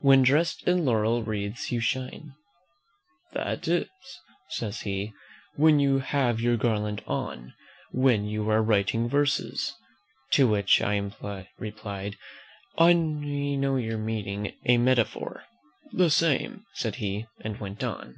[0.00, 2.34] "'When dressed in laurel wreaths you shine,'
[3.34, 3.86] "That is,"
[4.48, 5.12] says he,
[5.54, 7.54] "when you have your garland on;
[7.92, 9.72] when you are writing verses."
[10.32, 12.16] To which I replied,
[12.78, 15.44] "I know your meaning: a metaphor!"
[15.92, 18.16] "The same," said he, and went on.